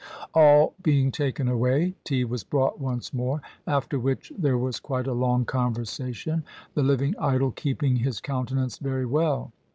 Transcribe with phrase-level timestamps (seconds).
[0.33, 5.13] All being taken away, tea was brought once more, after which there was quite a
[5.13, 6.43] long conversation,
[6.73, 9.51] the living idol keeping his countenance very well.